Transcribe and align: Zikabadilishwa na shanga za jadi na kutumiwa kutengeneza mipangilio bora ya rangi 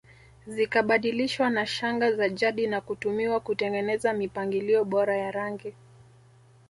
Zikabadilishwa 0.47 1.49
na 1.49 1.65
shanga 1.65 2.11
za 2.11 2.29
jadi 2.29 2.67
na 2.67 2.81
kutumiwa 2.81 3.39
kutengeneza 3.39 4.13
mipangilio 4.13 4.85
bora 4.85 5.17
ya 5.17 5.31
rangi 5.31 5.73